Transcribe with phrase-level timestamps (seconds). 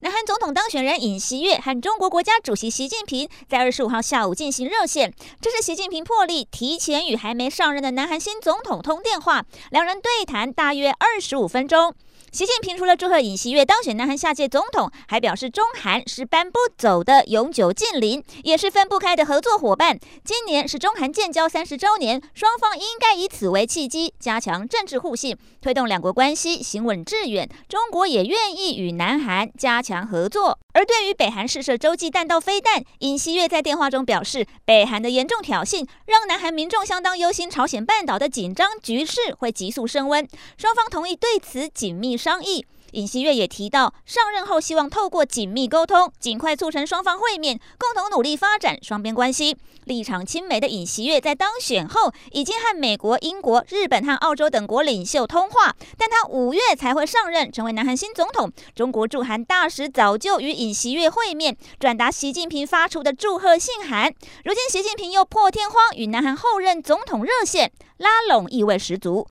[0.00, 11.92] 南韩总统当选人尹锡悦和中国国家主席习近平在二十五号下午进行热线，这是习近平破例提前与还没上任的南韩新总统通电话，两人对谈大约二十五分钟。
[12.30, 19.98] 习近平除了祝贺尹锡悦当选南韩下届总统，还表示中韩是搬不走的永久近邻，也是分不开的合作伙伴。
[20.22, 27.48] 今年是中韩建交三十周年，双方应该以此为契机，加强政治互信，推动两国关系行稳致远。
[27.66, 30.58] 中国也愿意与南韩加强强合作。
[30.74, 40.28] 而对于北韩试射洲际弹道飞弹，尹锡悦在电话中表示，北韩的严重挑衅让南韩民众相当忧心，朝鲜半岛的紧张局势会急速升温。
[40.58, 42.66] 双方同意对此紧密商议。
[42.92, 49.56] 尹锡悦也提到，上任后希望透过紧密沟通，尽快促成双方会面，共同努力发展双边关系。
[49.84, 58.52] 立场亲美的尹锡悦在当选后，已经和美国、英国、日本和澳洲等国领袖通话，但他五月才会上任，成为南韩新总统。
[58.74, 64.12] 中国驻韩大使早就与尹锡悦会面，转达习近平发出的祝贺信函。
[64.44, 69.26] 如今习近平又破天荒与南韩后任总统热线，拉拢意味十足。